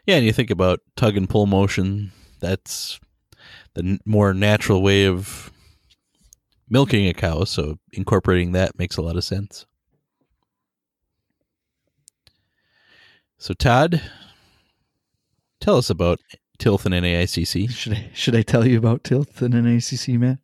[0.07, 2.99] Yeah, and you think about tug and pull motion, that's
[3.81, 5.51] the n- more natural way of
[6.69, 9.67] milking a cow, so incorporating that makes a lot of sense.
[13.39, 14.03] So, Todd,
[15.61, 16.21] tell us about
[16.59, 17.71] Tilth and NAICC.
[17.71, 20.39] Should I should I tell you about Tilth and NACC, Matt?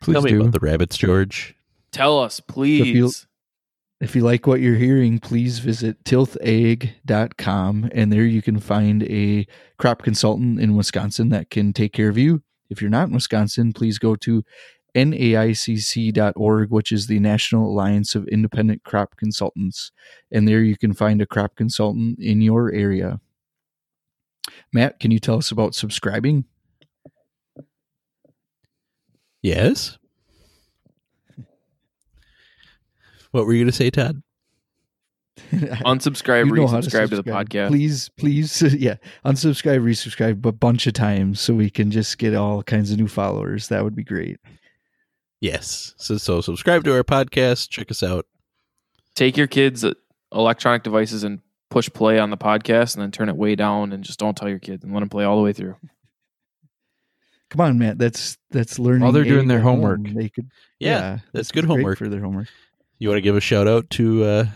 [0.00, 0.40] Please tell me do.
[0.40, 1.54] about the rabbits, George.
[1.92, 2.86] Tell us, please.
[2.86, 3.10] you-
[4.00, 9.46] If you like what you're hearing, please visit tilthag.com and there you can find a
[9.76, 12.42] crop consultant in Wisconsin that can take care of you.
[12.70, 14.44] If you're not in Wisconsin, please go to
[14.94, 19.92] naicc.org, which is the National Alliance of Independent Crop Consultants.
[20.32, 23.20] And there you can find a crop consultant in your area.
[24.72, 26.44] Matt, can you tell us about subscribing?
[29.42, 29.98] Yes.
[33.30, 34.22] What were you going to say, Todd?
[35.52, 37.68] unsubscribe, You know how resubscribe to, the podcast.
[37.68, 42.62] Please, please, yeah, unsubscribe, resubscribe a bunch of times so we can just get all
[42.62, 43.68] kinds of new followers.
[43.68, 44.38] That would be great.
[45.40, 45.94] Yes.
[45.96, 47.70] So, so subscribe to our podcast.
[47.70, 48.26] Check us out.
[49.14, 49.84] Take your kids'
[50.32, 54.04] electronic devices and push play on the podcast, and then turn it way down, and
[54.04, 55.76] just don't tell your kids, and let them play all the way through.
[57.50, 57.98] Come on, Matt.
[57.98, 59.02] That's that's learning.
[59.02, 59.82] While they're doing their at home.
[59.82, 60.14] homework.
[60.14, 60.50] They could.
[60.78, 61.98] Yeah, that's good homework.
[61.98, 62.48] for their homework.
[62.98, 64.46] You want to give a shout out to uh,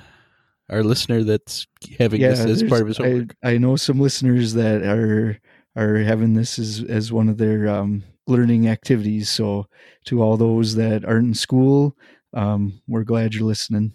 [0.71, 1.67] our listener that's
[1.99, 3.37] having Yeah, this as part of his I, homework?
[3.43, 5.39] I know some listeners that are
[5.77, 9.29] are having this as as one of their um, learning activities.
[9.29, 9.67] So
[10.07, 11.97] to all those that aren't in school,
[12.33, 13.93] um, we're glad you're listening.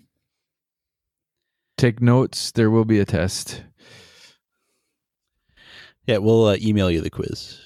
[1.78, 2.52] Take notes.
[2.52, 3.64] There will be a test.
[6.06, 7.60] Yeah, we'll uh, email you the quiz.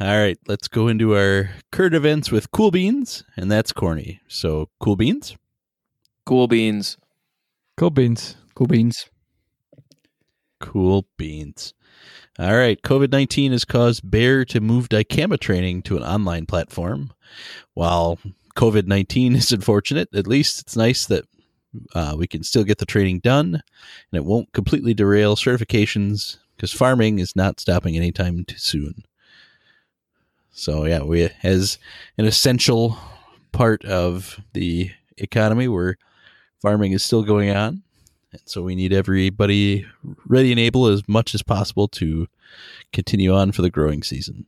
[0.00, 4.20] All right, let's go into our current events with Cool Beans, and that's corny.
[4.26, 5.36] So, Cool Beans?
[6.24, 6.96] Cool beans.
[7.76, 8.36] Cool beans.
[8.54, 9.10] Cool beans.
[10.62, 11.74] Cool Beans.
[12.38, 17.12] All right, COVID 19 has caused Bayer to move dicamba training to an online platform.
[17.74, 18.18] While
[18.56, 21.24] COVID 19 is unfortunate, at least it's nice that
[21.94, 23.62] uh, we can still get the training done and
[24.12, 29.04] it won't completely derail certifications because farming is not stopping anytime too soon.
[30.52, 31.78] So, yeah, we, as
[32.18, 32.98] an essential
[33.52, 35.96] part of the economy where
[36.62, 37.82] farming is still going on,
[38.32, 39.84] and so we need everybody
[40.26, 42.28] ready and able as much as possible to
[42.92, 44.46] continue on for the growing season.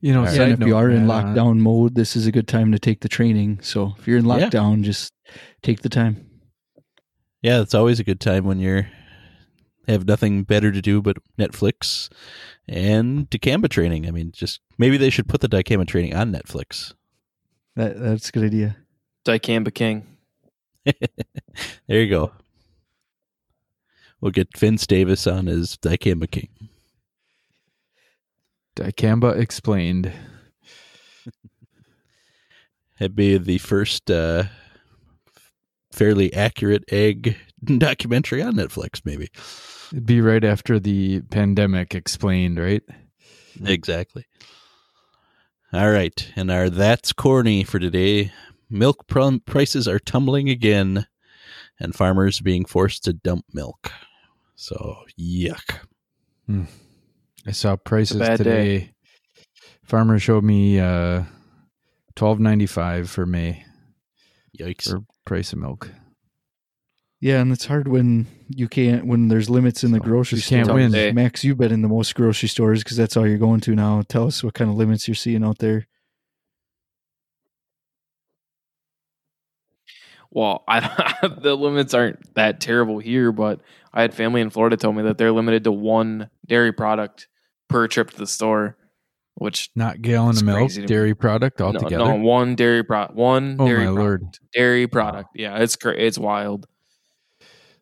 [0.00, 0.34] You know, All right.
[0.34, 2.72] side Yeah, and if you are in Matt, lockdown mode, this is a good time
[2.72, 3.58] to take the training.
[3.62, 4.48] So if you're in Yeah.
[4.48, 5.12] lockdown, just
[5.62, 6.26] take the time.
[7.42, 8.88] Yeah, it's always a good time when you're
[9.86, 12.08] have nothing better to do but Netflix
[12.66, 14.06] and dicamba training.
[14.06, 16.94] I mean, just maybe they should put the dicamba training on Netflix.
[17.76, 18.76] That that's a good idea.
[19.26, 20.06] Dicamba King.
[21.86, 22.32] there you go.
[24.20, 26.48] We'll get Vince Davis on as Dicamba King.
[28.76, 30.12] Dicamba explained.
[33.00, 34.44] It'd be the first uh,
[35.92, 39.28] fairly accurate egg documentary on Netflix, maybe.
[39.92, 42.82] It'd be right after the pandemic explained, right?
[43.64, 44.26] Exactly.
[45.72, 46.28] All right.
[46.36, 48.32] And our That's Corny for today.
[48.70, 51.06] Milk pr- prices are tumbling again,
[51.78, 53.92] and farmers being forced to dump milk.
[54.56, 55.78] So, yuck.
[57.46, 58.78] I saw prices today.
[58.78, 58.90] day.
[59.84, 61.24] Farmer showed me uh
[62.14, 63.64] twelve ninety five for May
[64.58, 64.90] Yikes.
[64.90, 65.90] for price of milk.
[67.20, 70.50] Yeah, and it's hard when you can't when there's limits in the So, grocery just
[70.50, 71.14] can't win.
[71.14, 74.02] Max, you've been in the most grocery stores because that's all you're going to now.
[74.08, 75.86] Tell us what kind of limits you're seeing out there.
[80.34, 80.80] Well, I,
[81.40, 83.60] the limits aren't that terrible here, but
[83.92, 87.28] I had family in Florida tell me that they're limited to one dairy product
[87.68, 88.76] per trip to the store,
[89.36, 90.86] which Not gallon of milk, crazy to me.
[90.88, 91.98] dairy product altogether.
[91.98, 95.28] no, one dairy product, one oh dairy my product, lord, dairy product.
[95.36, 96.66] Yeah, it's cra- it's wild.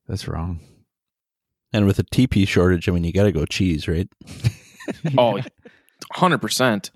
[0.06, 0.60] that's wrong.
[1.72, 4.08] And with a TP shortage, I mean, you got to go cheese, right?
[5.16, 6.90] Oh, 100 percent,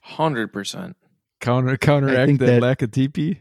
[0.00, 0.96] hundred percent.
[1.40, 3.38] Counter counteract think that, that- lack of TP.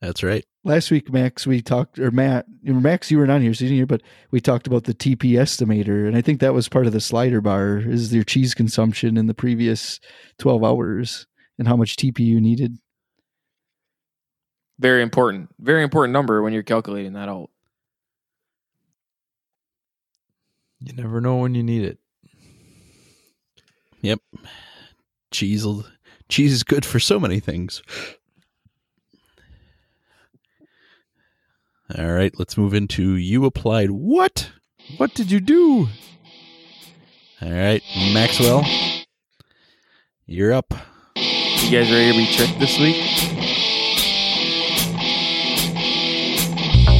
[0.00, 0.44] That's right.
[0.64, 3.70] Last week, Max, we talked, or Matt, you Max, you were not here, so you
[3.70, 6.86] didn't hear, but we talked about the TP estimator, and I think that was part
[6.86, 7.78] of the slider bar.
[7.78, 9.98] Is your cheese consumption in the previous
[10.38, 11.26] twelve hours
[11.58, 12.78] and how much TP you needed?
[14.78, 17.50] Very important, very important number when you're calculating that out.
[20.80, 21.98] You never know when you need it.
[24.02, 24.20] Yep.
[25.32, 25.66] Cheese,
[26.28, 27.82] cheese is good for so many things.
[31.96, 34.50] All right, let's move into you applied what?
[34.98, 35.88] What did you do?
[37.40, 38.62] All right, Maxwell,
[40.26, 40.74] you're up.
[41.16, 42.96] You guys ready to be tricked this week?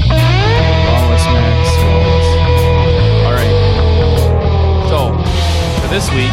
[0.08, 1.68] Flawless, Max.
[1.76, 2.28] Flawless.
[3.28, 3.56] All right.
[4.88, 5.12] So
[5.82, 6.32] for this week,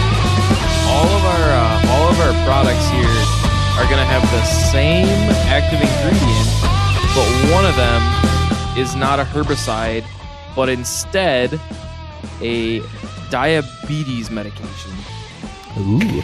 [0.96, 3.20] all of our uh, all of our products here
[3.76, 5.08] are gonna have the same
[5.52, 6.48] active ingredient,
[7.12, 8.15] but one of them
[8.78, 10.06] is not a herbicide,
[10.56, 11.60] but instead
[12.42, 12.82] a
[13.30, 14.92] diabetes medication.
[15.80, 16.00] Ooh.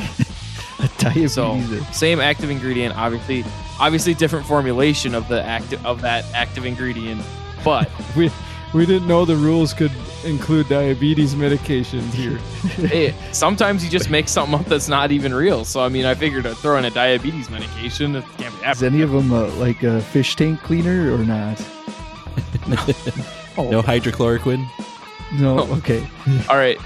[0.80, 1.34] A diabetes.
[1.34, 1.62] So
[1.92, 3.46] same active ingredient, obviously,
[3.80, 7.22] obviously different formulation of the active of that active ingredient,
[7.64, 8.32] but We
[8.74, 9.92] we didn't know the rules could
[10.24, 12.38] include diabetes medication here.
[12.88, 15.66] hey, sometimes you just make something up that's not even real.
[15.66, 18.16] So I mean, I figured I'd throw in a diabetes medication.
[18.16, 21.62] It can't be is any of them uh, like a fish tank cleaner or not?
[23.58, 23.70] Oh.
[23.70, 24.66] No hydrochloroquine.
[25.34, 25.60] No.
[25.60, 25.76] Oh.
[25.78, 26.00] Okay.
[26.50, 26.78] All right,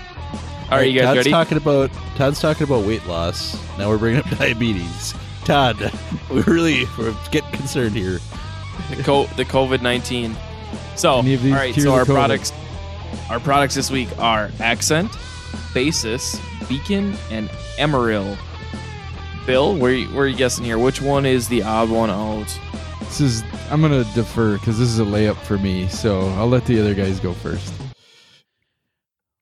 [0.71, 1.29] all right, you guys Todd's ready?
[1.29, 3.55] talking about Todd's talking about weight loss.
[3.77, 5.13] Now we're bringing up diabetes.
[5.43, 5.91] Todd,
[6.31, 8.19] we really we're getting concerned here.
[8.95, 10.35] the co- the COVID nineteen.
[10.95, 12.13] So, all Any of these right, cure so our COVID?
[12.15, 12.53] products,
[13.29, 15.11] our products this week are Accent,
[15.75, 18.35] Basis, Beacon, and Amaryl.
[19.45, 20.79] Bill, where you, where are you guessing here?
[20.79, 22.47] Which one is the odd one out?
[23.17, 25.87] This is I'm gonna defer because this is a layup for me.
[25.87, 27.73] So I'll let the other guys go first.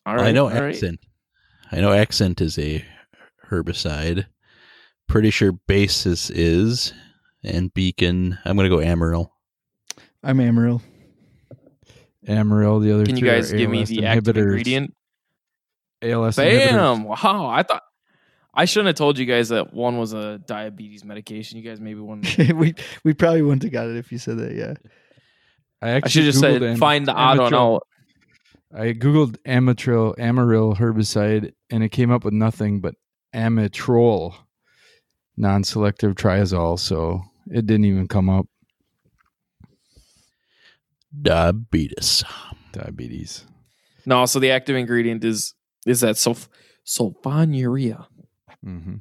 [0.06, 0.76] All right, I know all right.
[0.76, 1.00] accent.
[1.72, 2.86] I know accent is a
[3.50, 4.28] herbicide.
[5.08, 6.94] Pretty sure basis is
[7.44, 8.38] and beacon.
[8.46, 9.30] I'm gonna go Amaryl.
[10.24, 10.80] I'm Amaryl.
[12.28, 14.94] Amaryl, the other Can you three are guys give me ALS the active ingredient?
[16.04, 16.70] ALS inhibitors.
[16.70, 17.04] Bam!
[17.06, 17.82] Wow, I thought
[18.54, 21.58] I shouldn't have told you guys that one was a diabetes medication.
[21.58, 22.38] You guys maybe wouldn't.
[22.56, 24.54] we we probably wouldn't have got it if you said that.
[24.54, 24.74] Yeah.
[25.82, 27.88] I I should have just said am- find the odd one out.
[28.76, 32.96] I googled Amatril, Amaryl herbicide, and it came up with nothing but
[33.34, 34.34] amitrol
[35.38, 36.80] non-selective triazole.
[36.80, 38.48] So it didn't even come up.
[41.22, 42.24] Diabetes.
[42.72, 43.46] Diabetes.
[44.06, 45.54] No, so the active ingredient is
[45.86, 46.48] is that sulf
[46.86, 48.08] sulfonylurea.
[48.64, 48.96] Hmm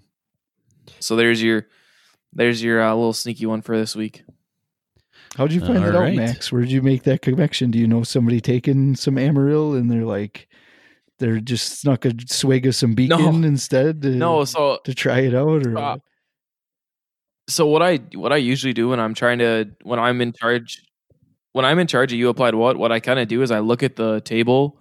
[0.99, 1.67] So there's your
[2.33, 4.25] there's your uh, little sneaky one for this week.
[5.37, 6.15] How'd you find that All out.
[6.15, 6.53] Max?
[6.53, 7.71] Where did you make that connection?
[7.71, 10.49] Do you know somebody taking some Amaryl and they're like,
[11.19, 15.35] they're just snuck a swig of some Beacon instead to, No, so to try it
[15.35, 15.67] out?
[15.67, 15.97] Or Uh,
[17.49, 20.83] so what I what I usually do when I'm trying to when I'm in charge
[21.53, 23.59] when I'm in charge of you applied what what I kind of do is I
[23.61, 24.79] look at the table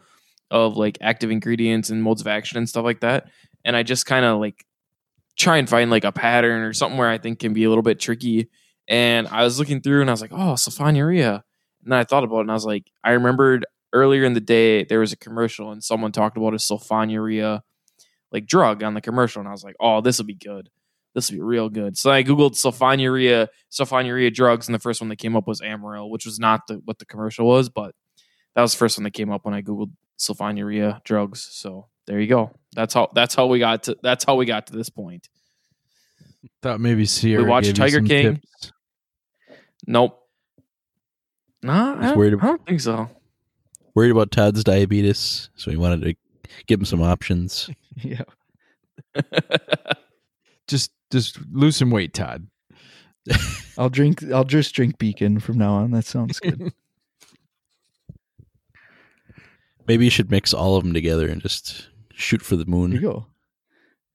[0.50, 3.28] of like active ingredients and modes of action and stuff like that
[3.66, 4.66] and I just kind of like
[5.38, 7.84] try and find like a pattern or something where I think can be a little
[7.84, 8.50] bit tricky
[8.88, 11.36] and I was looking through and I was like oh sulfonylurea
[11.84, 14.42] and then I thought about it and I was like I remembered earlier in the
[14.42, 17.62] day there was a commercial and someone talked about a sulfonylurea
[18.32, 20.70] like drug on the commercial, and I was like, oh, this will be good.
[21.14, 21.98] This will be real good.
[21.98, 26.10] So I googled sulfonylurea sulfonylurea drugs, and the first one that came up was Amaryl,
[26.10, 27.94] which was not the, what the commercial was, but
[28.56, 31.48] that was the first one that came up when I googled sulfonylurea drugs.
[31.52, 32.52] So there you go.
[32.74, 35.30] That's how that's how we got to that's how we got to this point.
[36.62, 37.42] Thought maybe Sierra.
[37.44, 38.36] We watched gave Tiger some King.
[38.36, 38.72] tips.
[39.88, 40.20] Nope.
[41.64, 43.10] Nah, I He's don't, I don't think so.
[43.96, 46.16] Worried about Todd's diabetes, so we wanted to
[46.68, 47.70] give him some options.
[47.98, 48.24] Yeah.
[50.68, 52.48] Just just lose some weight, Todd.
[53.78, 54.24] I'll drink.
[54.32, 55.92] I'll just drink Beacon from now on.
[55.92, 56.72] That sounds good.
[59.88, 61.90] Maybe you should mix all of them together and just
[62.22, 62.92] shoot for the moon.
[62.92, 63.26] there you go.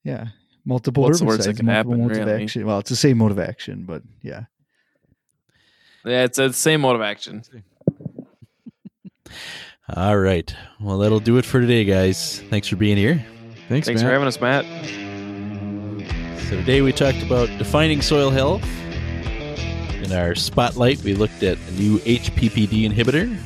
[0.05, 0.29] Yeah.
[0.65, 2.43] Multiple What's the worst that can multiple happen, modes of really?
[2.45, 2.67] action.
[2.67, 4.45] Well, it's the same mode of action, but yeah.
[6.05, 7.43] Yeah, it's the same mode of action.
[9.95, 10.53] All right.
[10.81, 12.41] Well, that'll do it for today, guys.
[12.51, 13.25] Thanks for being here.
[13.69, 14.09] Thanks, Thanks man.
[14.09, 14.65] for having us, Matt.
[16.49, 18.65] So today we talked about defining soil health.
[20.03, 23.37] In our spotlight, we looked at a new HPPD inhibitor.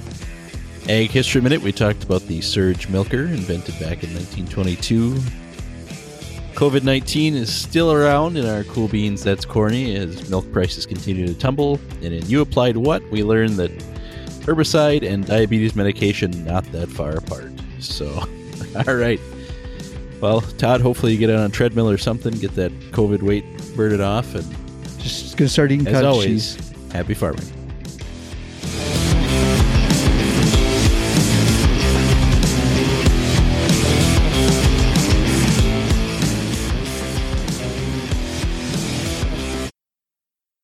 [0.88, 5.14] Ag History Minute, we talked about the surge milker invented back in 1922.
[6.54, 11.26] COVID 19 is still around in our cool beans that's corny as milk prices continue
[11.26, 11.78] to tumble.
[12.02, 13.70] And in You Applied What, we learned that
[14.40, 17.52] herbicide and diabetes medication not that far apart.
[17.78, 18.08] So,
[18.86, 19.20] all right.
[20.20, 23.44] Well, Todd, hopefully you get out on a treadmill or something, get that COVID weight
[23.76, 24.44] birded off, and
[24.98, 26.72] Just gonna start eating as cottage always, cheese.
[26.92, 27.46] happy farming.